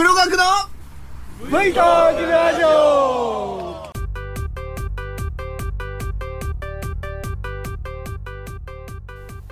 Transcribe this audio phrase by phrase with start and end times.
[0.00, 0.44] 黒学の
[1.44, 3.90] V トークラジオ。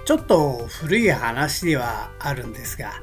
[0.06, 2.94] ちょっと古い話ではあるんですが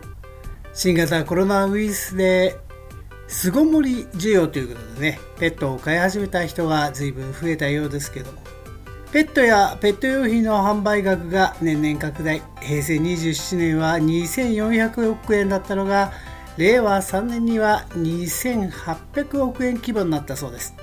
[0.73, 2.57] 新型コロナウイルスで
[3.27, 8.41] 巣ごもり需要ということでねペットを飼い始めた人が随分増えたようですけども
[9.11, 12.41] ペットやペット用品の販売額が年々拡大。
[12.59, 16.11] 平成27年は2400億円だったのが
[16.57, 20.73] 令和3年には2800億円規模になったそうです。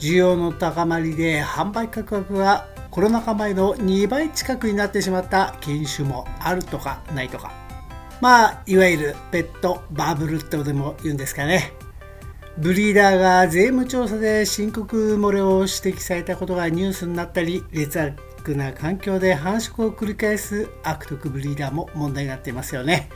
[0.00, 7.52] 需要の高まりで販売価格がコロナ禍前の2倍近くになってしまった犬種もあるとかないとか。
[8.20, 11.72] まあいわゆるペットバブルとでも言うんですかね。
[12.56, 23.08] ブリーダーが税務調査で申告漏れを指摘されたことがニュースになったり劣悪な環境で繁殖を繰り返す悪徳ブリーダーも問題になっていますよね。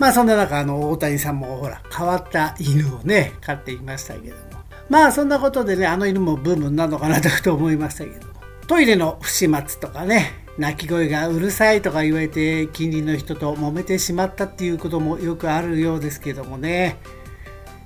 [0.00, 4.42] まあそんな中あの大谷さんもほら変わった犬をね飼っていましたけども。
[4.88, 8.32] まあそんなことでねあの犬もブームなのかなと思いましたけども。
[8.66, 16.96] トイレの不始末とかね鳴き声がうるさいとか言われて近隣の人と揉めてしまったっていうこともよくあるようですけどもね。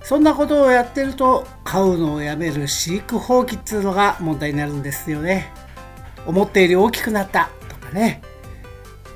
[0.04, 5.52] そんなことをやってると飼うのをやめる飼育放棄っていうのが問題になるんですよね。
[6.26, 8.22] 思っているより大きくなったとかね。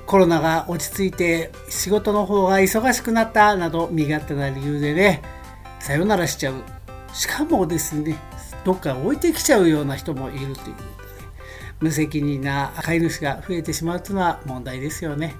[0.09, 5.21] コロナが落ち着いて仕事の方が忙しくなったなど身勝手な理由でね
[5.81, 6.55] さよならしちゃう。
[7.13, 8.17] しかもですね
[8.65, 10.75] どっか置いてきちゃうような人もいるということで
[11.81, 15.37] 無責任な飼い主が増えてしまうというのは問題ですよね。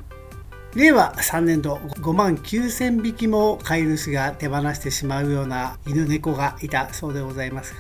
[0.75, 7.75] 令和3年度5万9000匹も飼い主が手放してしまうような犬猫がいたそうでございます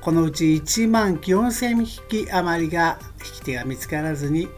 [0.00, 4.48] このうち1万4000匹余りが引き手が見つからずに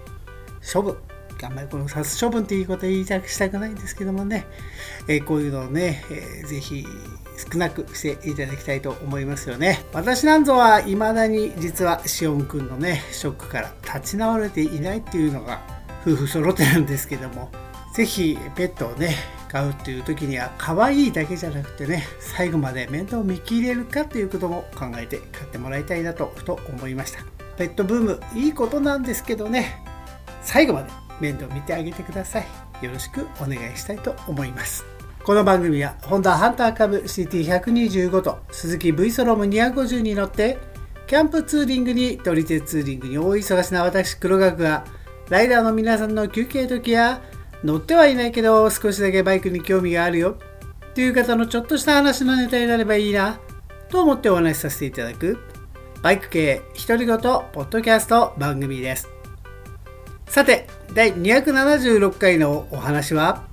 [0.73, 1.12] 処分。
[1.45, 4.47] あんまりこの殺処分っていうことは言いたくしたくないんですけどもね、
[5.09, 6.85] えー、こういうのをね、えー、ぜひ
[7.51, 9.85] 少なくしていただきたいと思いますよね。
[9.93, 15.61] 私なんぞは未だに実はしおんくんのねショックから立ち直れていないっていうのが
[16.03, 17.51] 夫婦揃ってるんですけども
[17.95, 19.17] 是非ペットをね
[19.49, 27.21] 買うっていう時には可愛いだけじゃなくてね最後まで面倒見切れるかっていうことも考えて買ってもらいたいなとふと思いました。
[27.57, 29.85] ペットブームいいことなんですけどね
[30.43, 30.91] 最後まで
[31.23, 32.47] 面倒見てあげてください。
[32.85, 34.85] よろしくお願いしたいと思います。
[35.23, 40.59] この番組はホンダハンター株 CT125 と鈴木 V ソロム250に乗って
[41.07, 44.85] キャンプツーリングに撮り鉄ツーリングに大忙しな私黒学が
[45.29, 47.23] ライダーの皆さんの休憩時や
[47.63, 50.37] 乗ってはいないけど少しだけバイクに興味があるよ。
[50.95, 53.39] という方のちょっとした話のネタになればいいな。
[53.89, 55.39] と思ってお話しさせていただく
[56.03, 59.22] バイク系独り言ポッドキャスト番組です。
[60.27, 63.45] さて第276回のお話は？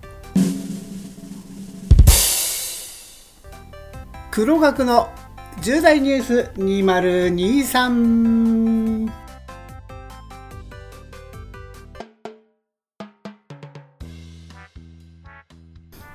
[4.32, 5.10] 黒学の
[5.62, 9.12] 重大ニュース2023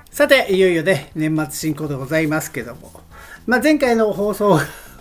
[0.09, 2.91] さていよいよね年末進行でございますけども、
[3.45, 4.57] まあ、前回の放送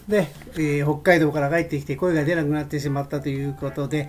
[0.09, 4.09] で、えー、北海道から帰ってきて声が出なくなってしまったということで、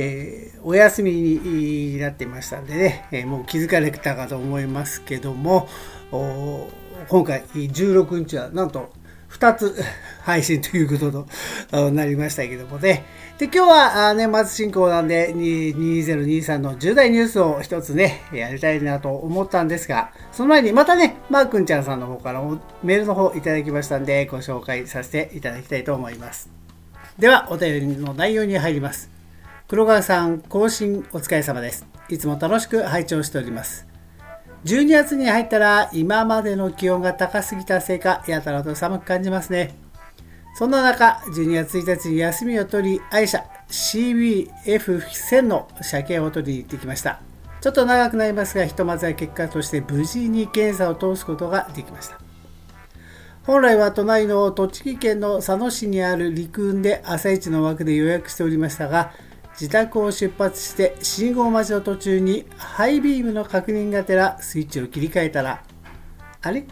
[0.00, 5.68] えー、お休みになってましたんでね、えー、もう気づかれたかと思いますけども
[7.08, 8.92] 今回16日はなんと
[9.30, 9.74] 2つ
[10.22, 11.26] 配信ということ
[11.70, 13.04] となりましたけどもね。
[13.38, 22.42] で、今日は年末進行なんで、2023の重大ニュースを一つね、やりたいなと思ったんですが、その前にまたね、マー君ちゃんさんの方から
[22.82, 26.48] メールの方いただきましたんで、ご紹介させていただきたいと思います。
[27.18, 29.17] では、お便りの内容に入ります。
[29.68, 31.86] 黒川さん、更新お疲れ様です。
[32.08, 33.86] いつも楽しく拝聴しております。
[34.64, 39.74] 12月に入ったら今までの気温が高すぎたせいかやたらと寒く感じますね
[40.56, 47.20] そんな中12月1日に休みを取り愛車 CBF1000 の車検を取りに行ってきました
[47.60, 52.18] ちょっと長くなりますがひとまずは結果として無事に検査を通すことができました
[53.44, 59.12] 本来は隣の栃木県の佐野市にある陸運で朝一の枠で予約しておりましたが
[59.60, 65.64] 自宅を出発して信号待ちの途中にハイビームの確認がてらスイッチを切り替えたら
[66.42, 66.64] あれ？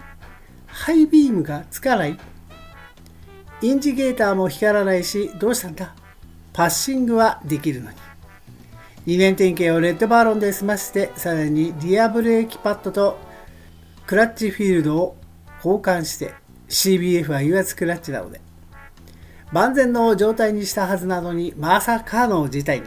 [0.66, 2.16] ハイビームがつかない。
[3.62, 5.96] インジゲーターも光らないしどうしたんだ？
[6.52, 7.96] パッシングはできるのに。
[9.06, 13.18] 2年点検をレッドバーロンで済ませてさらにリアブレーキパッドと
[14.06, 15.16] クラッチフィールドを
[15.56, 16.34] 交換して
[16.68, 18.40] CBF は油圧クラッチなので。
[19.52, 22.87] 万全の状態にしたはずなのにまさかの事態に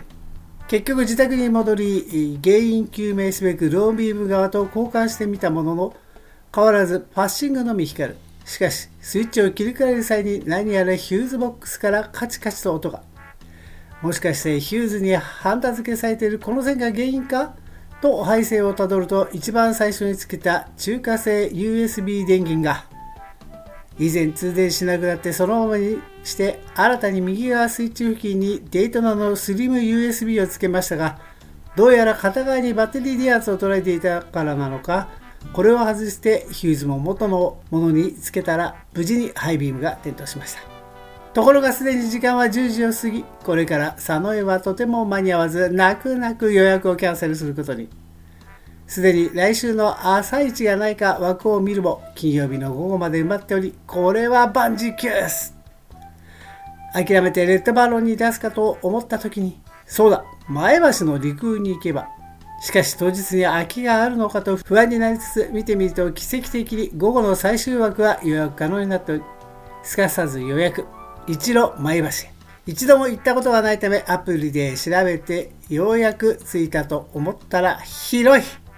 [0.68, 5.96] 結局自宅に戻り原因究明すべくロービーム側と交換してみたものの
[6.54, 8.18] 変わらずパッシングのみ光る。
[8.46, 13.04] しかし、スイッチを切り替える際に何やらヒューズボックスからカチカチと音が。
[14.02, 17.56] もしかしてヒューズにハンダ付けされているこの線が原因か
[18.02, 22.86] と配線をたどると一番最初につけた中華製 USB 電源が
[24.00, 31.20] 以前通電しなくなってそのままにして新たに右側スイッチ付近にデイトナのスリム USB をつけましたが
[31.76, 35.10] どうやら片側にバッテリー電圧を捉えていたからなのか
[35.54, 40.62] これを外してヒューズも元のものにつけたら無事にハイビームが点灯しました
[41.34, 47.88] ところがすでに時間は10時を過ぎこれから佐野へはとても間に合わず泣く泣く予約をキャンセルすることに。
[48.90, 55.56] すでに来週の朝一がないか枠を見るも金曜日の午後まで埋まっておりこれは万事休す。
[56.92, 62.08] 諦めてレッドバロンに出すかと思った時にそうだ前橋の陸空に行けば
[62.62, 69.22] しかし当日に空きがあるのかと不安になりつつ見てみると奇跡的に午後の最終枠は予約可能になっており
[69.84, 70.86] すかさず予約。
[71.28, 72.12] 一路前橋へ。
[72.66, 78.69] 一度も行ったことがないためアプリで調べてようやく着いたと思ったら広い。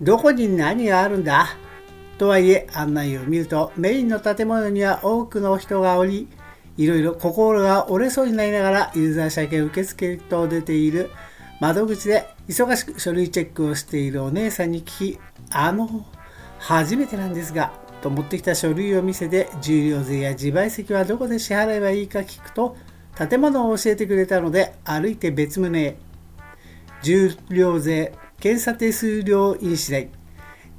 [0.00, 1.48] どこに何があるんだ？
[2.18, 6.28] とはいえ案内を見るとメインの建物には多くの人がおり
[6.76, 11.10] いろいろ心が折れそうになりながらユーザー車検受付と出ている
[11.60, 15.18] 窓口で忙しく書類チェックをしているお姉さんに聞き
[15.50, 16.06] あの
[16.58, 17.72] 初めてなんですが
[18.02, 22.76] と持ってきた書類を見せて重量税や自賠責はどこで支払えばいいか聞くと
[23.16, 25.96] 建物を教えてくれたので歩いて別棟へ。
[27.02, 30.08] 重量税検査手数料印紙代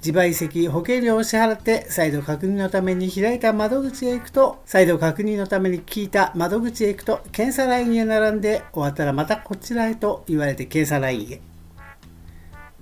[0.06, 11.42] 自賠責保険料を支払って再度確認のために開いた窓口へ行くと再度確認のために聞いた窓口へ行くと検査ラインへ並んで終わったらまたこちらへと言われて検査ラインへ。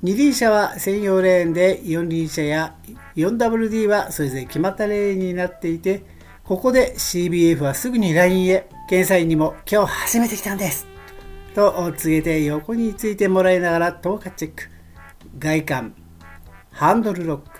[0.03, 2.75] 二輪車は専用レーンで四輪車や
[3.15, 6.03] 4WD はそれぞれ決まったレーンになっていて
[6.43, 8.67] ここで CBF はすぐにラインへ。
[8.87, 10.94] 検査員にも今日初めて来たんです。
[11.55, 14.69] と告げて横についてもらいながら10日チェック。
[15.39, 15.95] 外観。
[16.71, 17.59] ハンドルロック。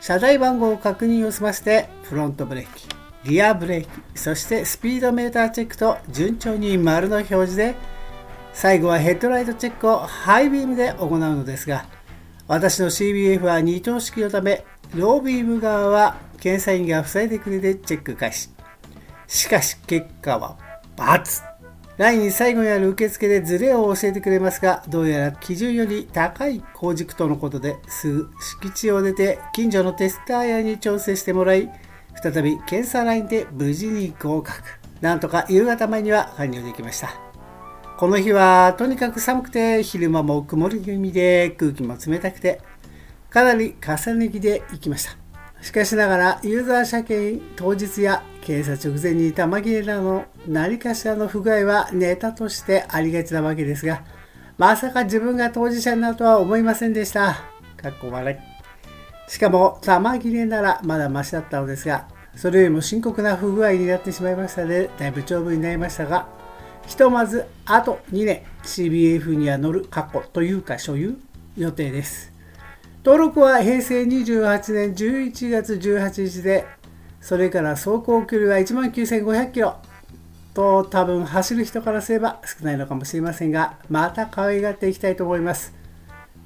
[0.00, 2.86] 車台番号を確認を済ませてフロントブレーキ。
[3.24, 3.88] リアブレーキ。
[4.14, 7.74] そしてスピードメーターチェックと順調に丸の表示で
[8.52, 11.86] 最後はヘッドライトチェックをハイビームで行うのですが
[12.46, 18.50] 私の CBF は二等式のためロービーム側は検査員が塞いでくれてチェック開始。
[19.26, 20.56] しかし結果は
[20.96, 21.47] ×
[21.98, 31.68] ライン最後にある受付でズレを教えてくれますが、どうやら基準より高い工軸とのことで、すぐ敷地を出て近所のテスター屋に調整してもらい、
[32.22, 34.62] 再び検査ラインで無事に合格。
[35.00, 37.10] なんとか夕方前には完了できました。
[37.98, 42.60] この日はとにかく寒くて昼間も曇り気味で空気も冷たくて
[43.28, 45.17] かなり重ね着で行きました。
[45.60, 54.04] しかしながらユーザー車検当日や検査直前に玉切れらの何かしらの不具合はネタとしてありがちなわけですが、
[54.56, 57.36] まさか自分が当事者になるとは思いませんでした。
[57.76, 59.30] かっこ笑い。
[59.30, 66.28] しかも、玉切れならまだマシだったのですが、それよりも深刻な不具合になってしまいましたので、だいぶ長文になりましたが、
[66.86, 71.18] ひとまずあと2年 CBF には乗る過去というか所有
[71.56, 72.32] 予定です。
[73.08, 76.66] 登録は平成28年11月18日で
[77.22, 79.78] それから走行距離は1万9500キロ。
[80.52, 85.72] と多分走る人からすれば少ないのかもしれませんがまた可愛がっていきたいと思います。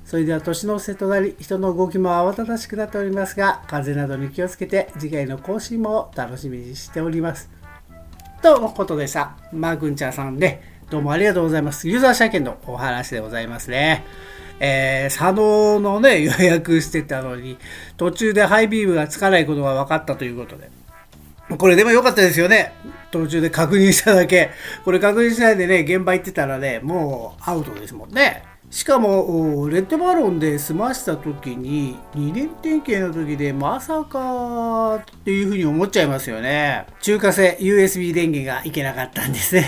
[0.04, 7.50] それでは年の瀬となり人の動きも慌ただしくなっておりますが風邪などに気をつけて次回の更新も楽しみにしております。
[8.40, 11.88] とのことでしたマークンチャーさんでどうもありがとうございます。
[11.88, 14.04] ユーザー車検のお話でございますね。
[14.64, 17.59] えー、佐野のね、 予約してたのに、
[17.97, 20.71] 途中でハイビームがつかないことが分かったということで。
[21.59, 22.73] これでも良かったですよね。
[23.11, 24.50] 途中で確認しただけ。
[24.85, 28.45] これ確認しないでね、現場行ってたらね、もうアウトですもんね。
[28.71, 36.87] しかも、レッドバロンで済ました時に、2年点検の時でまさかっていうふうに思っちゃいますよね。
[37.00, 39.66] 中華製 USB 電源がいけなかったんですね。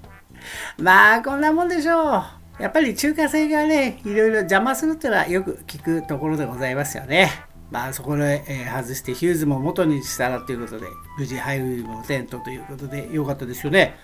[0.78, 2.37] まあ、こんなもんでしょう。
[2.58, 7.30] やっぱり中華製がね、いろいろ邪魔するっていうのはよく聞くところでございますよね。
[7.70, 10.86] まあそこで、えー、外してヒューズも元にしたらということで、
[11.18, 13.94] 無事ハイウィーもテントということでよかったですよね。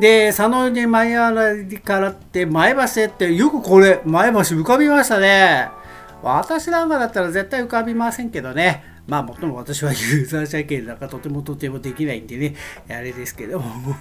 [0.00, 5.68] で、佐野に前原からって前橋へってよくこれ前橋浮かびましたね。
[6.22, 8.84] 私なんかだったら絶対浮かびませんけどね。
[9.06, 12.54] まあもっとも私は ユーザー車検なんかとてもとてもできないんでね、
[12.90, 13.96] あれですけども。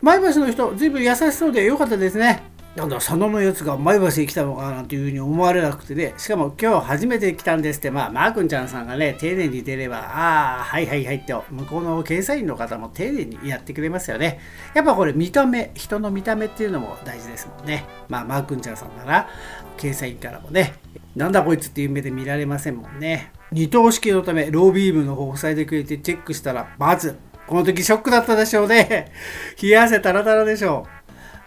[0.00, 2.42] 前橋の人、ずいぶん優しそうでよかったですね。
[2.78, 6.14] なんだ佐野のやつが前橋に来たのかなっていうふうに思われなくてね。
[6.16, 7.90] しかも今日初めて来たんですって。
[7.90, 14.38] まあマー君ちゃんさんがね丁寧に出ればああはいはいはいって向こうの検査員の方も丁寧にやってくれますよね。
[14.74, 17.84] やっぱこれ見た目人の見た目っていうのも大事ですもんね。
[18.08, 19.28] まあマー君ちゃんさんなら
[19.76, 20.74] 検査員からもね
[21.16, 23.32] なんだこいつっていう目で見られませんもんね。
[23.50, 27.18] 二等式のためロービームの方を塞いでくれてチェックしたらまず
[27.48, 29.10] この時ショックだったでしょうね。
[29.60, 30.97] 冷や汗タラタラでしょう。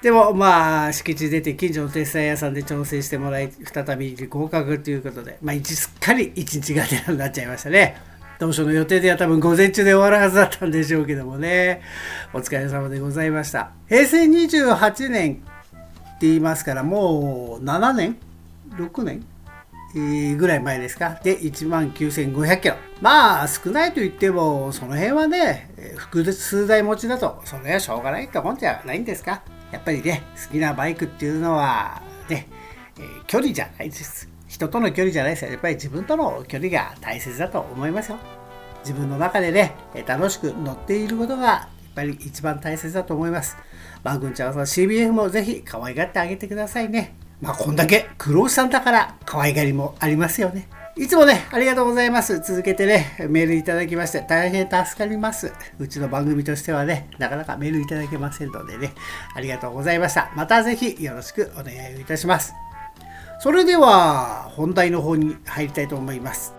[0.01, 7.97] でもまあ敷地出て近所の鉄材屋さんで調整してもらい再び合格ということでまあ一すっかり一日が出になっちゃいましたね
[8.39, 11.81] 当初の予定では多分午前中で終わるはずだったんでしょうけどもね
[12.33, 18.17] お疲れ様でございました平成28年って言いますからもう7年
[18.77, 19.25] ？6年？
[20.37, 21.19] ぐらい前ですか？
[21.23, 22.75] で、1万9500キロ。
[23.01, 29.43] まあ、少ないと言っても、その辺はね、複数台持ちだと、それはしょうがないってもんじゃないんですか？
[29.71, 32.47] やっぱりね、好きなバイクっていうのは、ね、
[32.97, 34.29] えー、距離じゃないです。
[34.47, 35.51] 人との距離じゃないですよ。
[35.51, 38.17] やっぱり自分との距離が大切だと思いますよ。
[38.81, 39.75] 自分の中でね、
[40.05, 43.57] 楽しく乗っていることが、やっぱり一番大切だと思います。
[44.03, 47.15] バグンちゃんさん、CBF もぜひ可愛がってあげてくださいね。
[47.41, 50.67] まあ、こんだけ苦労さんだから可愛がりもありますよね。
[50.97, 52.39] いつもね、ありがとうございます。
[52.39, 55.53] 続けてね、メールいただきまして、大変助かります。
[55.79, 58.93] うちの番組としてはね、なかなかメールいただけませんのでね、
[59.33, 60.31] ありがとうございました。
[60.35, 62.53] またぜひよろしくお願いいたします。
[63.39, 66.53] それでは、本題の方に入りたいと思います。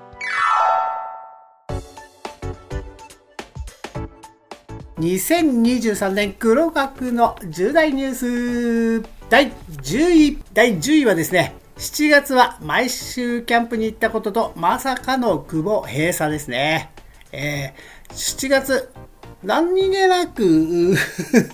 [4.99, 16.93] 2023年黒学の重大ニュース第10位第10位はですね7月は毎週キャンプに行ったこととまさかの久保閉鎖ですね。
[17.33, 18.93] えー、7月、
[19.43, 20.95] 何気なく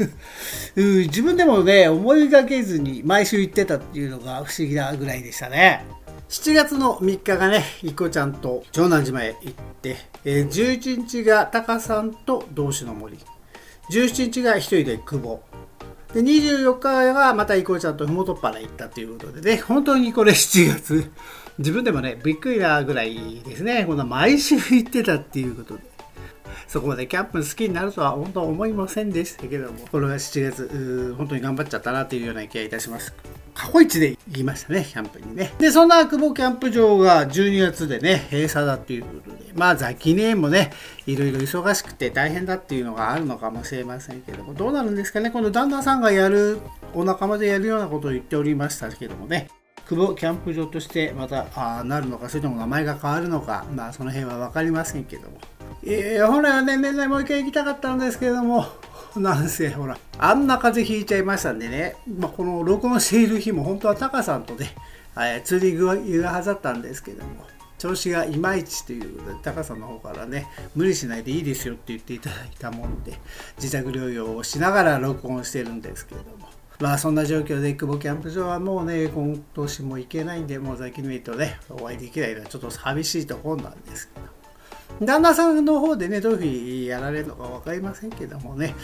[0.77, 5.87] 自分でもね、思いがけずに毎週行ってたっていうのが不思議なぐらいでしたね。
[6.29, 13.19] 7月の3日がね、いこちゃんと長南島へ行って、え、11日がタカさんと同志の森、
[13.91, 15.43] 17日が1人で久保、
[16.13, 21.11] で24日はまたイコちゃんとふもとっぱら行ったということでね、本当にこれ7月、
[21.59, 25.88] 自分でもね、びっくりなぐらいですね、この毎週行ってたっていうことで。
[26.69, 33.15] そこまでキャンプ好きになるとは本当は思いませんでしたけども、これが7月、本当に頑張っちゃったなというような気がいたします。
[33.55, 35.53] 過去一で行きましたね、キャンプにね。
[35.59, 40.71] で、そんな久保キャンプ場が12月でね、閉鎖だっていうことで、まあ、ザキネーもね、
[41.07, 46.59] いろいろ忙しくて大変だっていうのがあるのかもしれませんけども、どうなるんですかね、この旦那さんがやる、
[46.95, 49.49] お仲間でやるようなことを言っておりましたけどもね、
[49.89, 55.39] 久保キャンプ場としてまたあなるのか、それとも名前が変わるのか、まあ、その辺は分かりませんけども。
[55.91, 58.67] えー、本来はね、年内もう一回行きたかったんですけれども、
[59.17, 64.75] なんせ、ほら、あんな風邪ひいちゃいましたんでね、まあ、この録音している日も本当はタカさんとね、
[65.17, 67.47] えー、ツーリングは言うはずだったんですけども、
[67.79, 73.19] 調子がいまいちということで、タカさんの方からね、無理しないでいいですよって言っていただいたもんで、
[73.57, 76.49] 自宅療養をしながら録音してるんですけれども、
[76.81, 84.38] まあそんな状況で久保キャンプ場はもうね、今年も行けないんで、もうザキヌイとね、お会いできないのはちょっと寂しいところなんですけど、
[85.01, 88.75] 旦那さんの方でね、どういうふうにやられるのか分かりませんけどもね、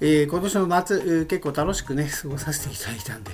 [0.00, 3.30] えー、今年の夏、結構楽しくね、過ごさせていただいたんで、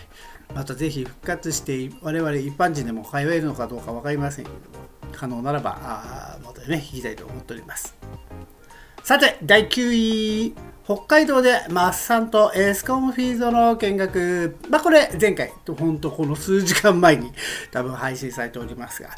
[0.54, 7.94] またぜひ復活して、我々一般人でも通えるのかどうか分かりませんけども、可能ならば、あまたね、聞きたいと思っております。
[9.04, 10.54] さて、第9位。
[10.84, 14.56] 北海道でマッサンとエスコンフィードの見学。
[14.68, 17.32] まあ、これ前回、本当この数時間前に
[17.72, 19.10] 多分配信されておりますが、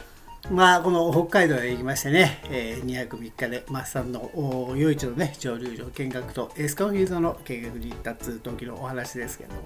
[0.51, 4.31] まあ、この北海道へ行きましてね、えー、2泊3日でマッサンの
[4.77, 9.61] 夜市のね、蒸留所見学とエスコンフィールドの見学に行った時のお話ですけども。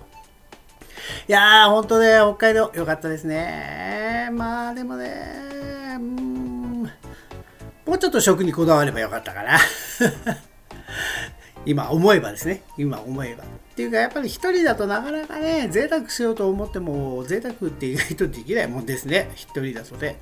[1.28, 4.28] いやー、ほんとね、北海道良かったですね。
[4.32, 9.58] まあ、でもね、う、もうちょっと食にこだわればよかったかな。
[11.64, 13.44] 今思えばですね、今思えば。
[13.72, 19.30] っていうかやっぱり一人だとなかなかね贅沢しようと思っても贅沢って意外とできないもんですね。
[19.34, 20.18] 一人だとね、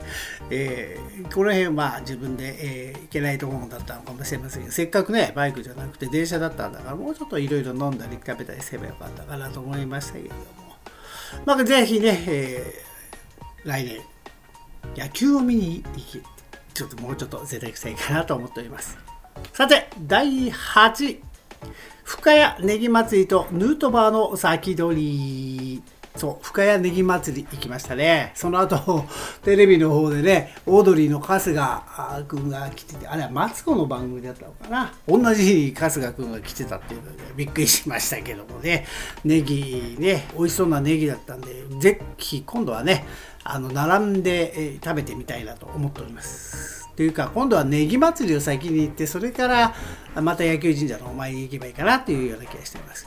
[0.50, 10.42] えー、この辺は自分で、えー、いけないところだったのかもしれませんけどせっかくねバイクじゃなくて電車だったんだからもうちょっといろいろ飲んだり食べたりすればよかったかなと思いましたけれども。
[11.44, 14.00] まあぜひね、えー、来年
[14.96, 16.22] 野球を見に行き
[16.72, 18.96] ちょっともうちょっと贅沢したいかなと思っております。
[19.52, 21.29] さて第8位
[22.04, 25.82] 深谷ネギ祭りとヌートバーの先取り。
[26.16, 28.32] そう、深谷ネギ祭り行きましたね。
[28.34, 29.06] その後、
[29.44, 34.92] テレビの方でね、オードリーの春日君が来てて、あれはマツコの番組だったのかな。
[35.06, 38.86] 同じ日に春日君が来てたっていうので、びっくりしましたけどもね、
[39.24, 43.06] ネギね、美味しそうなネギだったんで、ぜひ今度はね、
[43.44, 46.79] あの、並んで食べてみたいなと思っております。
[47.00, 49.74] というか、今度はネギ祭りを先に行って、それから
[50.16, 53.06] また野球神社のお参りに行けばいいかなっていうような気がしています。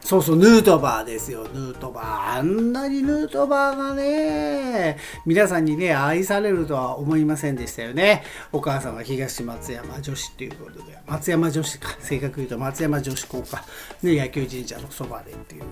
[0.00, 2.38] そうそう、ヌートバーですよ、ヌートバー。
[2.38, 4.96] あんなにヌートバーがね、
[5.26, 8.22] 皆さんにね、愛されるとは思いませんでしたよね。
[8.50, 13.62] お母さんは東松山女子っていうことで、松山女子か、正確に言うと松山女子校か、
[14.02, 15.66] ね、野球神社のそばでっていうこ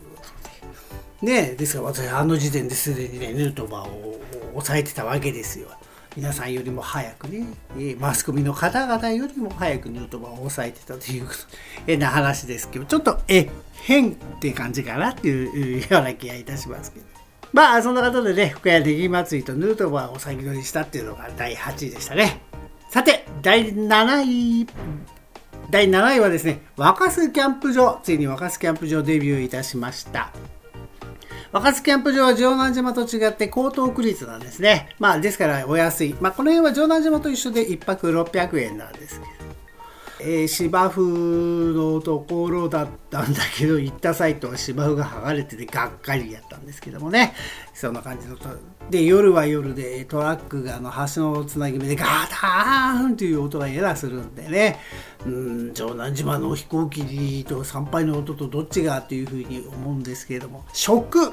[1.23, 1.33] とで。
[1.33, 5.69] ね、ですから私、あの時点ですでにね、ヌートバーを抑えてたわけですよ。
[6.17, 7.47] 皆さんよりも早くね、
[7.99, 11.29] マスコミの方々よりも早くヌートバーを抑えてたという
[11.87, 17.07] えな話ですけど、ちょっとえ変って感じかなっていうような気がいたしますけど。
[17.53, 22.43] まあそんなことでね、福屋ネギ祭りとヌートバーを先取りしたっていうのが第8位でしたね。
[22.91, 24.67] さて、第7位。
[25.71, 30.31] 第7位はですね、若洲キャンプ場、ついに若洲キャンプ場デビューいたしました。
[31.53, 34.89] 若津キャンプ場は城南島と違って江東区立なんですね。
[34.99, 36.17] まあ、ですからお安い。
[36.19, 39.53] まあ、この辺は城南島と一緒で1泊600円なんですけど。
[40.25, 41.01] えー、芝生
[41.75, 47.35] のところだったんだけど、行ったサイトは芝生が剥がれててがっかりやったんですけどもね。
[47.75, 48.37] そんな感じの。
[48.89, 54.79] で、夜は夜でトラックがあの橋のつなぎ目でガターンという音がエラーするんでね。
[55.27, 61.33] うん、城南島の飛行機と参拝の音とどっちがっていうふうに思うんですけれども、食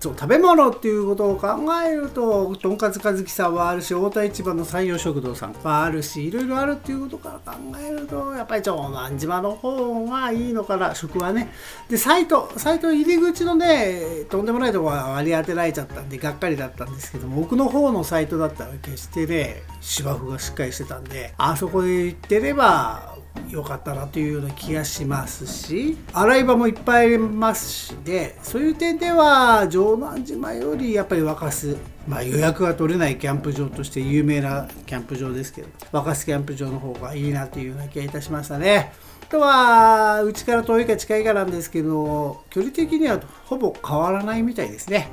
[0.00, 1.48] そう食べ物っていうことを考
[1.84, 11.50] えるととんかつ和樹さんはあるし太田市場の山陽食堂さんはあるしいろいろあるっていうことから考えるとやっぱり長南島の方がいいのかな食はね。
[11.88, 23.17] でサイトサイト入り口のねとんでもないところは割り当てられちゃったんでがっかりだったんですけども奥の方のサイトだったら決してね芝生がしっかりしてたんであそこで行ってれば
[23.50, 31.76] 良かったなというような気がしますし洗い場もいっぱいありますしでそういう点では城南島よりやっぱり若洲
[32.06, 38.92] まあ予約が取れないキャンプ場として有名なキャンプ場ですけど若洲キャンプ場の方がいいなというような気がいたしましたね。
[39.22, 45.10] あとはうちから遠いか近いかなんですけど距離的にはほぼ変わらないみたいですね。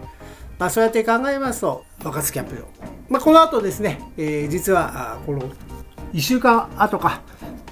[0.58, 2.62] まあ、そうやって考えますと若洲キャンプ場、
[3.10, 5.52] まあ、この後ですね、えー、実はこの
[6.13, 7.22] 1週間後か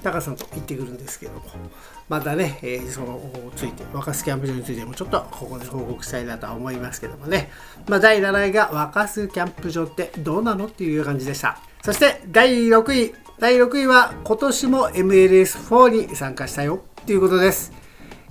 [0.02, 1.42] 高さんと行ってくるんですけども
[2.10, 3.22] またね、えー、その
[3.56, 7.50] ついて若洲キャンプ場についてもちょっとここで報告したいなとは思いますけどもね、
[7.88, 10.68] まあ、第7位が若洲キャンプ場ってどうなの？
[10.68, 11.58] っていう感じでした。
[11.82, 13.16] そして第6位。
[13.40, 17.83] 第6位は今年も MLS4 に参加したよっていうことです。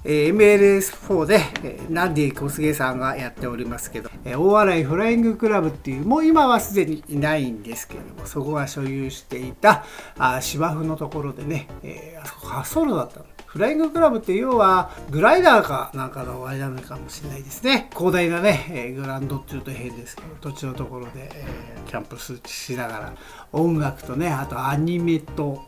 [0.05, 9.85] え MLS4 で、えナンディ小菅さんがやっておりますけど、え大洗フライングクラブっていう、もう今はすでにいないんですけれども、そこが所有していた
[10.19, 13.27] あ芝生のところでね、えー、あそこ滑走路だったの。
[13.53, 17.91] フライングクラブって要はグライダーかなんかのあれなのかもしれないですね。
[17.93, 22.17] 広大なね、えー、グランドっていうと変ですけど、土地のところで、えー、キャンプ
[22.49, 23.12] しながら
[23.53, 25.67] 音楽とね、あとアニメと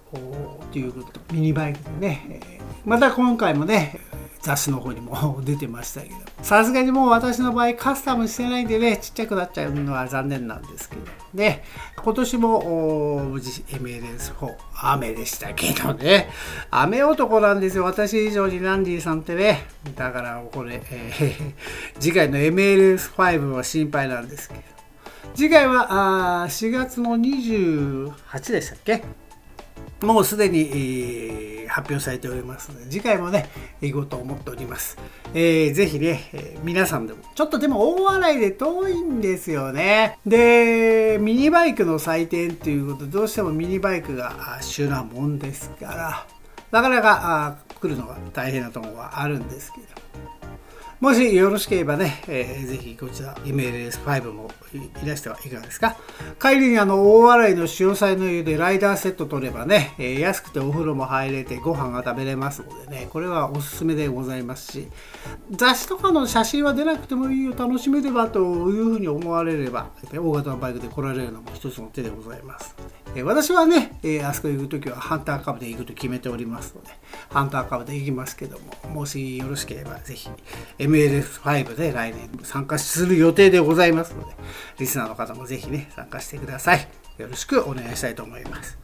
[0.66, 4.01] っていうことミニバイクでね、え、また今回もね、
[4.44, 6.16] 雑誌の方にも 出てましたけど。
[6.42, 11.03] さすがにもう私の場合カスタムしてないんでねちっちゃくなっちゃうのは残念なんですけど。
[11.33, 11.64] ね
[11.97, 16.29] 今年も無事 MLS4 雨でしたけどね。
[16.70, 17.85] 雨男なんですよ。
[17.85, 19.66] 私以上にランディさんってね。
[19.97, 21.55] だからこれ、えー、
[21.99, 24.73] 次回の MLS5 は心配なんですけど。
[25.34, 29.02] 次回はあ4月の28でしたっけ？
[30.00, 33.48] もうすでに、えー、発表されておりますので、次回もね、
[33.80, 34.98] 行こうと思っております。
[35.32, 40.18] えー、ぜひね、えー、皆さんでも、ちょっとでも大洗で遠いんですよね。
[40.26, 46.26] で、ミニバイクの祭典っていうこと、どうしてもミニバイクが主なもんですから、
[46.70, 49.87] なかなか来るのが大変なところはあるんですけど、
[51.00, 54.50] もしよろしければね、えー、ぜひこちら MLS5 も
[55.02, 55.96] いらしてはいかがですか。
[56.40, 64.88] 帰りにあの大洗の潮騒の湯でライダーセット取ればね、えー、安くてお風呂も入れてご飯が食べれますのでねこれはおすすめでございますし
[65.50, 68.42] 雑誌とかの写真は出なくてもいいよ楽しめればとい
[68.80, 72.74] うふうに思われれば大型のバイクで来られるのも一つの手でございます。
[72.78, 76.90] のでえ私はね、えあそこ行く時はハンター株で行くと決めておりますので、
[77.30, 80.28] ハンター株で行きますけども、もしよろしければぜひ
[80.94, 84.35] MLF5 で来年参加する予定でございますので、
[84.78, 86.88] リスナーの方もぜひね、参加してください。
[87.18, 88.78] よろしくお願いしたいと思います。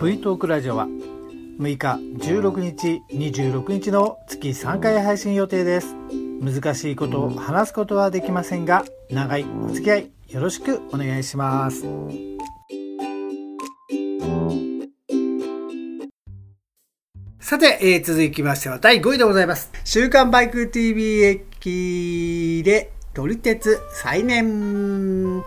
[0.00, 5.96] V トークラジオは6日、16日、26日の月3回配信予定です。
[6.40, 12.27] 難しいことを話すことはできませんが、長いお付き合いよろしくお願いします。
[17.48, 19.70] さて、えー、続きましては第5位でございます。
[19.82, 25.42] 週刊バイク TV 駅で撮り鉄再燃。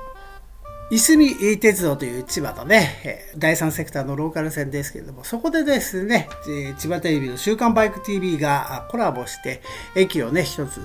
[0.89, 6.27] いすみ鉄道という千葉のね、第三セクターのローカル線ですけれども、そこでですね、
[6.79, 9.61] 千葉テレビの週刊バイク TV がコラボして、
[9.95, 10.81] 駅をね、一つ、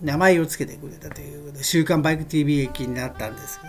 [0.00, 3.66] 名前を付けてくれたということで、週刊バイク TV 駅になったんですけ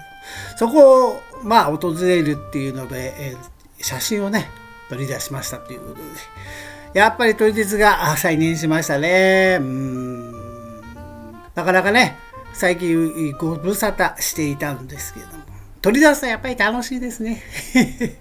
[0.66, 3.36] ど、そこを、まあ、訪れるっていうので、
[3.82, 4.46] 写真をね、
[4.90, 6.02] 取り出しましたということで、
[6.94, 9.58] やっぱり撮り鉄が再燃しましたね。
[9.60, 10.32] うん。
[11.56, 12.18] なかなかね、
[12.54, 15.34] 最近ご無沙汰していたんですけども、
[15.82, 17.42] 取り出すとやっぱり楽しいですね。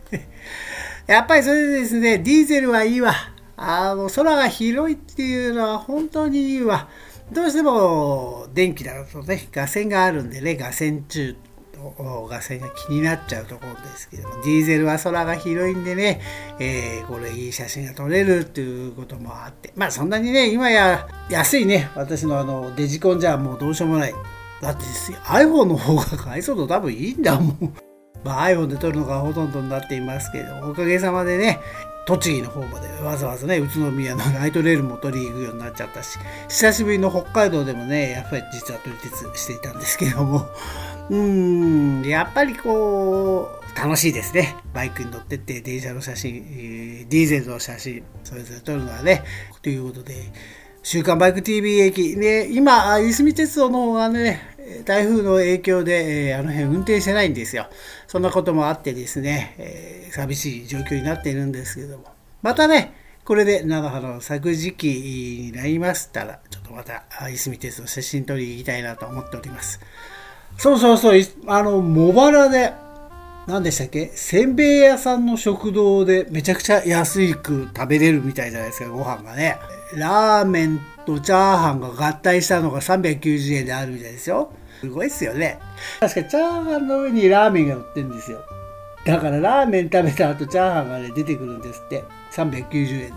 [1.06, 3.14] やっぱりそれでですね、ディーゼルはいいわ。
[3.56, 6.88] あの、空が広いっていうのは本当にいいわ。
[7.32, 11.34] どうしても電気だとね、画線があるんでね、画線中
[11.78, 16.20] の画線が気になっちゃうところですけども、ディーゼルは空が広いんでね、
[16.58, 24.14] えー、これいい写真が撮れるっていうこともあって、まあそんなにね、今や安いね、私のあのデジコンじゃもうどうしようもない。
[24.60, 24.82] だって
[25.24, 27.74] iPhone の方が解像度多分いいんだもん。
[28.24, 31.60] まあ、iPhone で撮るのがほとんどになっていますけど、おかげさまでね、
[32.08, 40.48] 栃木の方までわざわざね、宇都宮のライトレールも取りに行くようになっちゃったし、久しぶりの北海道でもね、やっぱり実は撮り鉄していたんですけども、
[41.10, 44.56] うーん、やっぱりこう、楽しいですね。
[44.74, 49.22] バイクに乗ってって、電車の写真、ディーゼルの写真、それぞれ撮るのはね、
[49.62, 50.14] ということで、
[50.82, 52.16] 週刊バイク TV 駅。
[52.16, 54.40] で、今、いすみ鉄道の方がね、
[54.84, 57.68] 台風の影響で、えー、あの辺運転してないんですよ。
[58.06, 62.04] そんなこともあってですね、えー、寂しい状況になっているんですけども。
[62.42, 62.94] またね、
[63.24, 69.80] これで長野の咲く時期になりましたら、ちょっとまた、いすみ鉄道写真撮りに行きたいなと思っております。
[70.56, 72.72] そうそうそう、あの、茂原で、
[73.46, 74.10] 何でしたっけ？
[74.14, 79.56] せんべい屋さんの食堂でめちゃくちゃ安く食べれるみたいじゃないですか、ご飯がね。
[79.94, 84.52] ラーメンとチャーハンが合体したのが390円であるみたいですよ。
[84.80, 85.58] すごいっすよね。
[85.98, 88.40] 確かチャーハンの上にラーメンが乗ってるんですよ。
[89.06, 92.04] だからラーメン食べた後チャーハンがね、出てくるんですって。
[92.32, 93.12] 390円。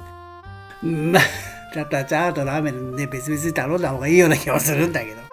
[0.83, 5.30] うん、まあ、だったらチャーハンとラーメンね、別々に頼んだ方がいいような気はするんだけど。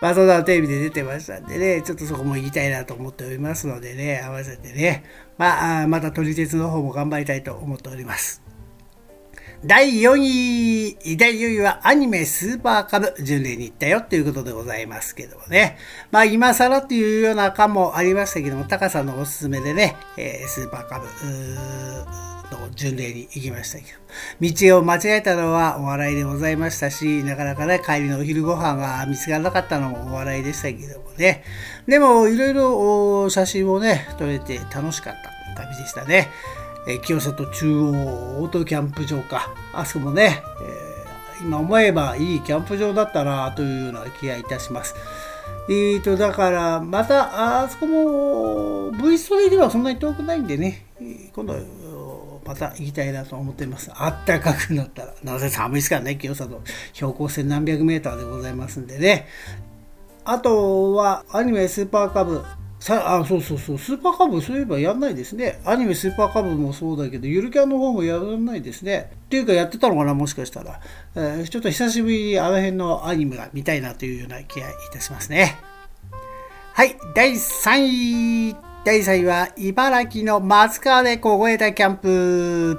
[0.00, 5.04] まあ、そんなテレビで出てましたんでね、ちょっとそこも行きたいなと思っておりますのでね、合わせてね、
[5.38, 8.42] まあ、また撮り鉄の方も頑張りたいと思っております。
[9.66, 15.78] 第4位、第4位はアニメスーパーカブ巡礼に行ったよっていうことでございますけどもね。
[16.10, 23.98] まあ今更っていうような感もありましたけども、タカさんのおすすめでね、えー、スーパーカブの巡礼に行きましたけど、
[24.40, 31.44] 道を間違えたのはお笑いでございましたし、なかなかね、帰りのお昼ご飯が見つからなかったのもお笑いでしたけどもね。
[31.86, 35.14] でも、いろいろ写真をね、撮れて楽しかっ
[35.54, 36.30] た旅でしたね。
[36.86, 37.90] え清里中央
[38.42, 39.54] オートキャンプ場か。
[39.72, 40.42] あそこもね、
[41.40, 44.94] えー、今思えばいいキャンプ場だったなというような気がいたします。
[45.68, 50.84] えーと、だから、また、あそこも、V ストリーではそんなに遠くないんでね、
[51.34, 51.54] 今度、
[52.44, 53.90] また行きたいなと思っています。
[53.94, 55.14] あったかくなったら。
[55.22, 56.60] なぜ寒いですからね、清里。
[56.92, 59.26] 標高千何百メーターでございますんでね。
[60.24, 62.42] あとは、アニメスーパーカブ。
[62.80, 65.60] さあ、そうそうそう、スーパーカブそういえばやんないですね。
[65.64, 69.10] アニメスーパーカブもそうだけど、ゆるキャンの方もやらないですね。
[69.26, 70.80] っていうかやってたのかな、もしかしたら。
[71.14, 75.56] えー、ちょっと久しぶりにあの辺のアニメが見たいなというような気がいたしますね。
[76.74, 78.73] はい、第3位。
[78.84, 82.78] 第3位は、茨城の松川で凍えたキャンプ。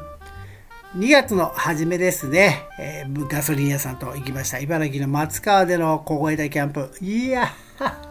[0.96, 4.60] 2月の初めですね、えー、ガソリン屋さんと行きました。
[4.60, 6.92] 茨城の松川での凍えたキャンプ。
[7.02, 7.52] いや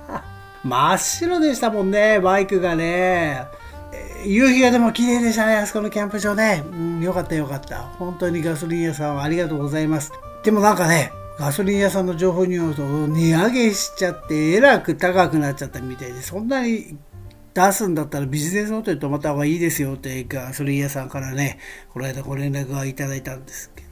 [0.65, 3.43] 真っ白でしたもんね、バイクがね。
[4.27, 6.65] 夕日がでも綺麗でしたね、あそこのキャンプ場ね。
[6.69, 7.79] うん、よかったよかった。
[8.01, 10.11] 本当にガソリン屋さんはありがとうございます。
[10.43, 16.97] でもなんかね、ガソリン屋さんの情報によると、値上げしちゃって、えらく高くなっちゃったみたいで、そんなに
[17.55, 21.59] 出すんだったらビジネスホテル泊まった方がいいですよってガソリン屋さんからね、
[21.93, 23.85] この間ご連絡がいただいたんですけど。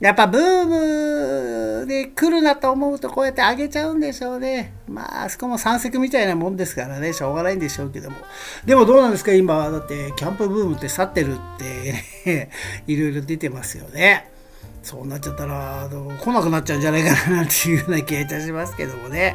[0.00, 4.74] やっぱブームで来るなと思うとこうやって上げちゃうんでしょうね。
[4.88, 8.16] まあ、あそこも山積みたいなもんですからね、しょうがないんでしょうけども。
[8.64, 11.92] でもどうなんですか、今、だってキャンプブームって去ってるって、
[12.26, 12.50] ね、
[12.88, 14.33] いろいろ出てますよね。
[14.84, 19.34] そうなっちゃったら、来なくなっちゃうんじゃないかなっていうような気がいたしますけどもね。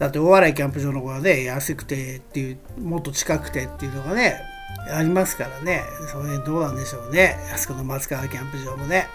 [0.00, 4.42] だって大洗キャンプ場の方がね、安くてっていう、もっと近くてっていうのがね、
[4.92, 7.36] ありますからね、その辺どうなんでしょうね。
[7.54, 9.06] あそこの松川キャンプ場もね。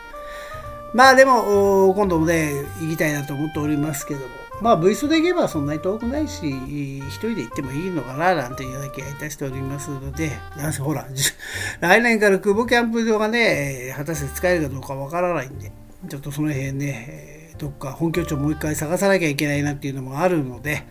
[0.93, 4.27] まあでも、今度もね、行きたいなと思っておりますけども、
[4.61, 11.05] まあ、V スで行けばそんなに遠くないし、一人で行ってもいいのかな、なんていうような気がいたしておりますので、なんせほら、
[11.81, 15.71] 来年から久保キャンプ場がね、果たして使えるかどうかわからないんで、
[16.07, 20.83] ちょっとその辺ね、どっか本拠地をもう一回探さなきゃいけないなっていうのもあるので、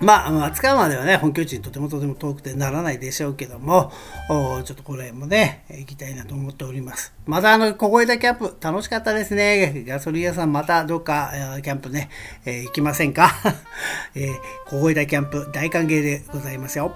[0.00, 3.92] まあ、松川まではね、本拠地にとてもとても遠くてならないでしょうけども、
[4.28, 7.14] ちょっとこれもね、行きたいなと思っております。
[7.26, 9.84] またあの、小枝キャンプ、楽しかったですね。
[9.86, 12.10] ガソリン屋さんまたどっか、キャンプね、
[12.44, 13.30] えー、行きませんか、
[14.14, 14.34] えー、
[14.66, 16.92] 小枝キャンプ大歓迎でございますよ。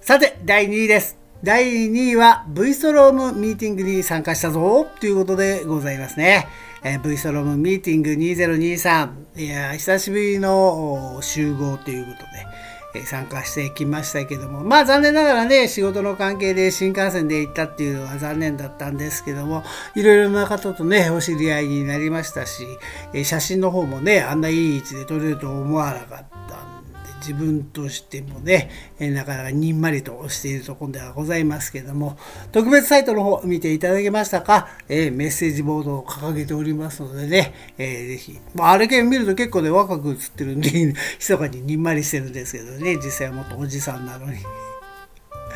[0.00, 1.16] さて、第2位です。
[1.42, 6.46] 第2位は V ストロームミーティングに参加したぞということでございますね。
[6.82, 9.10] えー、V ストロームミーティング2023。
[9.36, 12.46] いや、久しぶりの集合ということで、
[12.94, 19.62] えー、参加してきましたけども、まあ残念ながらね、仕事の関係で新幹線で行ったっていうのは残念だったんですけども、
[19.94, 22.66] いろいろな方とね、お知り合いになりましたし、
[23.12, 26.39] えー、写真の方もね、あんないい位置で撮れると思わなかった
[27.20, 32.18] 自分としてもね、えなかなかにんまりとしているところではございますけども、
[32.52, 40.70] 特別サイトの方見ていただけましたか、え、メッセージボードを掲げておりますのでね、えー、ぜひ、まあ、あれ系見ると結構ね、若く映ってるんで、
[41.18, 44.38] 密かににんまりしてるんですけどね、実際はもっとおじさんなのに。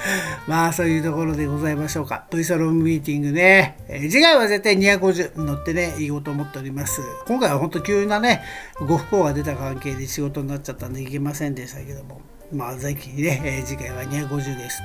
[0.47, 2.27] まあそういうところでございましょうか。
[2.31, 3.79] V サロンミーティングね。
[3.89, 7.01] えー、次回は絶対250乗ってね、行こうと思っております。
[7.27, 8.43] 今回は本当急なね、
[8.81, 12.21] ご不幸が出た関係で仕事になっちゃったんで行けませんでしたけども。
[12.53, 14.83] まあぜひね、えー、次回は250です。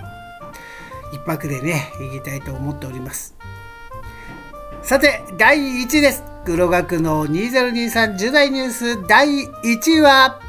[1.14, 3.36] 一泊でね、行きたいと思っております。
[4.82, 6.24] さて、第1位です。
[6.46, 10.40] 黒学の2023 10代ニュース第1位は、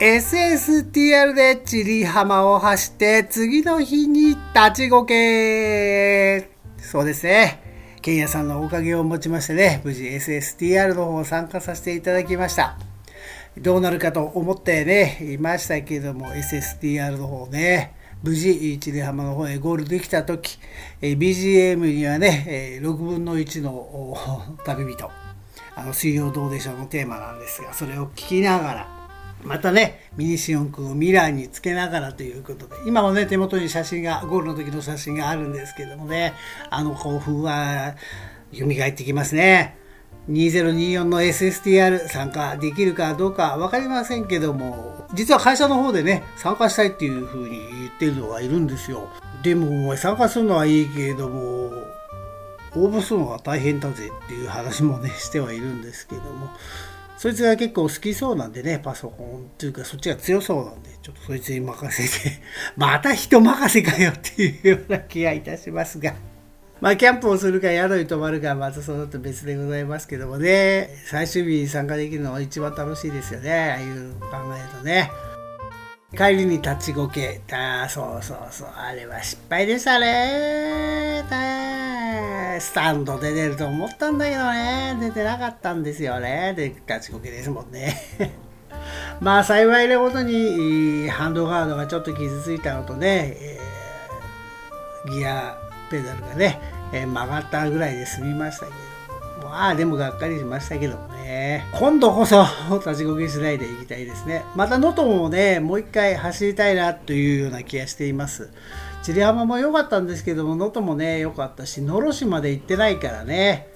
[0.00, 4.36] SSTR で千里浜を走って次の日に立
[4.84, 7.98] ちこけそうですね。
[8.00, 12.78] ケンヤさんのおかげをもちましてね、無事 SSTR の方参加させていただきました。
[13.58, 20.58] どうなるかと思ってね、いましたけれども、SSTR の方ね、無事、千里浜の方へゴールできた時、
[21.02, 24.16] BGM にはね、6分の1の
[24.64, 25.10] 旅人、
[25.76, 28.99] あの、水曜どうでしょうのテーマなんですが、それを聞きながら、
[29.42, 36.34] またね、ミニシオン君をミラーにつけながらということで、今もね、手元に写真が、ゴールの時の写真があるんですけどもね、
[36.68, 37.94] あの興奮は
[38.52, 39.76] 蘇ってきますね。
[40.28, 49.08] 2024の SSTR 参加できるかどうか分かりませんけども、実は会社の方でね、参加したいっていう風に言ってるのがいるんですよ。
[49.42, 51.70] でも、参加するのはいいけれども、
[52.76, 56.50] 応募するのが大変だぜっていう話もね、してはいるんですけども、
[57.20, 62.40] そいつが結構好きそうなんでね、パソコンというかそっちが強そうなんで、ちょっとそいつに任せて
[62.78, 66.14] また人任せかよっていうような気がいたしますが。
[66.80, 74.28] まあ、キャンプをするか宿に泊まるかまたそのと別でございますけどもね、最終日に参加できるのは一番楽しいですよね、ああいう考
[74.58, 75.10] えるとね。
[76.16, 81.24] 帰りに立ちこけた、そうそうそう、あれは失敗でしたね。
[82.58, 86.52] スタンドで出ると思ったんだけどね、出てなかったんですよね。
[86.56, 87.96] で、立ちこけですもんね。
[89.20, 95.56] まあ幸いなことにハンドガードがちょっと傷ついたのとね、えー、ギア
[95.90, 96.58] ペダルがね、
[96.92, 98.78] えー、曲がったぐらいで済みましたけど、
[99.50, 104.44] まあでもがっかりしましたけどもね、今度こそ立ちこけしないでいきたいですね。
[104.54, 108.48] また能登もね、もう一回走りたいなというような気がしています。
[109.02, 113.66] 千里浜も良かったんですけども、能登もね、良かったし、野呂市まで行ってないからね、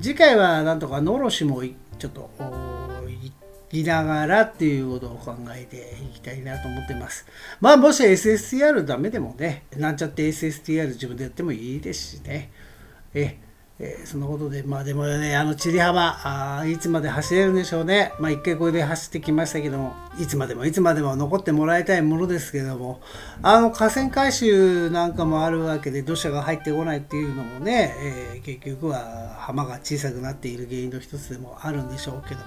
[0.00, 7.24] 次回はなんとか野呂市もちょっと行きながらっていうことを考えていきたいなと思ってます。
[7.60, 12.50] まあ、もし SSTR ダメでもね、なんちゃって SSTR 自分でやってもいいですしね。
[13.14, 13.38] え
[13.82, 18.12] えー、そのことで、まあでもね、あの、千里浜、あいつまで走れるんでしょうね。
[18.20, 23.00] まあ一回これで走ってきましたけども、いつまでもいつまでも残ってもらいたいものですけども、
[23.42, 27.94] あの、河川回収なんかもあるわけで、土砂が入ってこないっていうのもね、
[28.34, 32.46] えー、結局は浜が小さくなっている原因の一つでもあるんでしょうけども、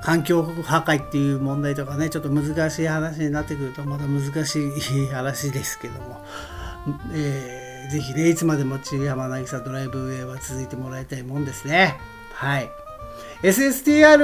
[0.00, 6.24] 環境破壊っていう問題とかね、ちょっと難しい話になってくると、まだ難しい話ですけども、
[7.12, 11.96] えーぜひね、いつまでも千山渚ドライブウェイは続いてもらいたいもんですね。
[12.32, 12.70] はい。
[13.42, 14.16] SSTR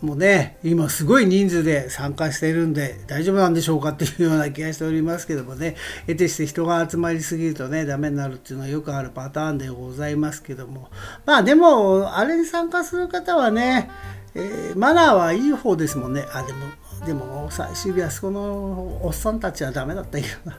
[0.00, 5.74] もね、今すごい人数で参加しているんで大丈夫なんでしょうかっていうような気がしておりますけどもね、
[6.06, 10.90] 得てして人が集まりすぎるとね、ダメになるっていうのはよくあるパターンでございますけども、
[11.26, 13.90] まあでも、あれに参加する方はね、
[14.34, 16.58] えー、マナーはいい方ですもんねあでも
[17.06, 20.58] でも最終日はそこのおっさんたちはダメだったけどな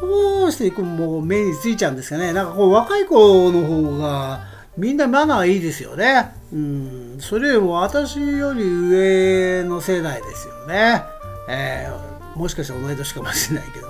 [0.00, 2.32] どうしていくもう目についちゃうんですかね。
[2.32, 4.40] なんかこう若い子の方が
[4.76, 6.32] みんなマナーいいですよね。
[6.52, 7.16] うん。
[7.20, 11.02] それよりも私より上の世代ですよね。
[11.48, 13.88] えー、もしかしたら同い年かもしれないけど。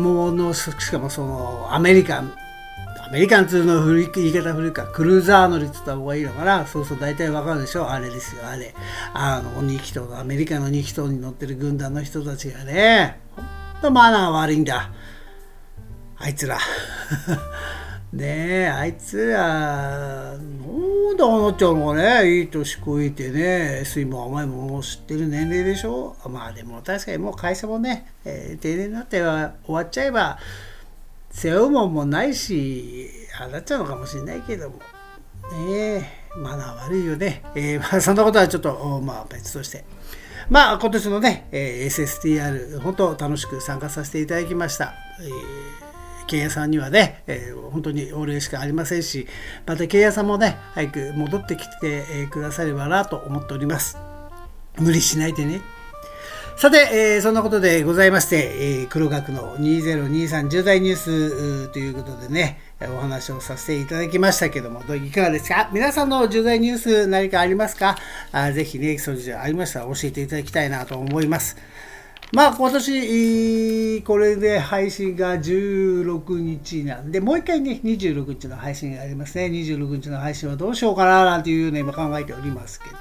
[0.00, 2.32] もうのしかもそのアメリカン。
[3.06, 4.86] アメリカン通の古い言い方古いか。
[4.86, 6.66] クルーザー乗りって言った方がいいのかな。
[6.66, 7.88] そうそう大体わかるでしょ。
[7.88, 8.46] あれですよ。
[8.46, 8.74] あれ。
[9.12, 13.20] あの2気筒アメリカの2気筒に乗ってる軍団の人たちがね。
[13.36, 14.90] ほんとマナー悪いんだ。
[16.24, 16.58] あいつら。
[18.14, 18.24] ね
[18.62, 19.38] えあいつら。
[19.38, 22.38] なんであなっちゃうのかね。
[22.38, 23.82] いい年こいてね。
[23.84, 26.16] 水も甘いももう知ってる年齢でしょ。
[26.30, 30.38] まあでも確かにもう会社もね、えー、定年になっては終わっちゃえば
[31.30, 34.78] 背負うもんもないしああなっちゃうのかもしれないけども。
[35.68, 39.84] ねえマナー悪いよね、えー、まあそんなことはちょっとまあ別として。
[40.48, 45.83] まあ今年のね、えー、SSTR 本当楽しく参加させていただきました、えー
[46.26, 49.26] ケ屋さんにはね、えー、本当にお礼しかありませんし、
[49.66, 53.98] またケ屋さんもね、早く戻ってきて、くださればなと思っております。
[54.78, 55.60] 無理しないでね。
[56.56, 58.36] さて、えー、そんなことでございまして、
[58.82, 65.68] えー、黒学の2023重大ニュースということでね、お話をさせていただきましたけども、どういかがですか？
[65.72, 67.96] 皆さんの重大ニュース何かありますか？
[68.30, 71.56] あぜひね、それじゃありましたら教えていただきたいなと思います。
[72.34, 79.46] まあ今年これで配信が16日なんでもう一回ね26日の配信がありますね。
[79.46, 82.96] 26日の配信はどうしようかななんていうね今考えておりますけど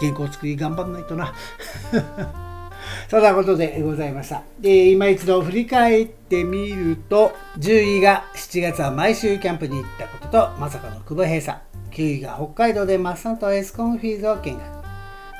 [0.00, 1.32] 原稿作り頑張んないとな。
[3.08, 4.42] そんなことでございました。
[4.58, 11.58] で今一度振り返ってみると10位が7月は毎週キャンプに行ったこととまさかの久保閉鎖
[11.92, 14.62] 9位が北海道でマッサンとエスコンフィールドを見学。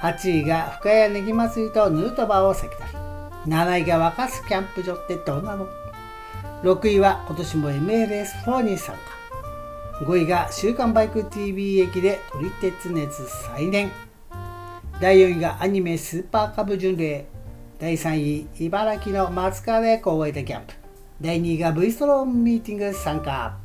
[0.02, 3.13] 8位が深谷ネギ祭りとヌートバーを先取り。
[3.46, 5.68] 7位が若洲キャンプ場ってどうなの
[6.62, 10.04] ?6 位は今年も MLS4 に参加。
[10.04, 13.90] 5位が週刊バイク TV 駅で撮り鉄熱再燃。
[15.00, 17.26] 第4位がアニメスーパーカブ巡礼。
[17.78, 20.74] 第3位、茨城の松川で公営でキャンプ。
[21.20, 23.63] 第2位が V ストロームミーティング参加。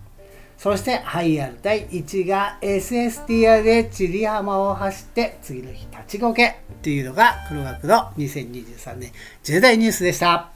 [0.62, 10.52] そして、ハイアル第1位が SSTR で千里浜を走って次の日立ちこけというのが黒学の2023年重大ニュースでした。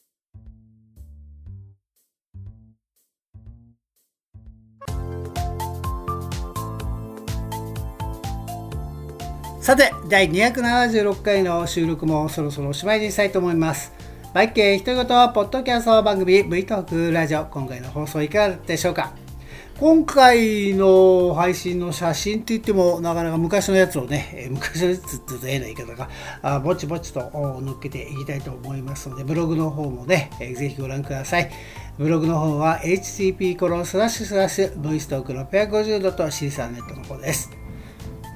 [9.62, 13.94] さて、第276回の収録もそろそろおしまいにしたいと思います。
[14.34, 19.23] バイケー独り言ポッドキャスト番組 V トークラジオ今回の放送いかがでしょうか？
[19.84, 26.10] 今回の配信の写真って言ってもなかなか昔のやつをね、 昔のやつって言うとええな言い方が、
[26.42, 31.52] あぼちぼちと乗っけていきたいと思いますので、ブログの方もね、ぜひご覧ください。
[32.00, 37.52] ブログの方は http コロンスラッシュスラッシュ v ストーク 650.c3 ネットの方です。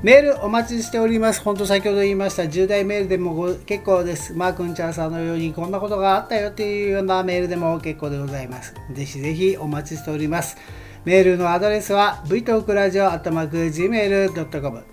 [0.03, 1.39] メールお待ちしております。
[1.39, 4.33] 本当先ほど言いました10代メールでも結構です。
[4.33, 8.73] マー君チャーさんのようにこんなことがあったよっていうようなメールでも結構でございます。
[8.91, 10.57] ぜひぜひお待ちしております。
[11.07, 13.11] メールのアドレスは v t o k r a d i o
[13.71, 14.83] g m a i l c o m